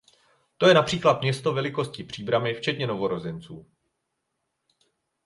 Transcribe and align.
To 0.57 0.67
je 0.67 0.73
například 0.73 1.21
město 1.21 1.53
velikosti 1.53 2.03
Příbrami 2.03 2.53
včetně 2.53 2.87
novorozenců. 2.87 3.65